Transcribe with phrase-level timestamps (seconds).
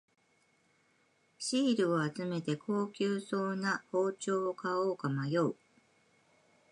[1.37, 5.53] シールを集めて高級そうな包丁を買おうか迷う